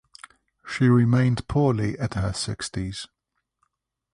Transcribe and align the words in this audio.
She 0.67 0.85
remained 0.89 1.47
poorly 1.47 1.95
at 1.99 2.15
her 2.15 2.33
sixties. 2.33 3.05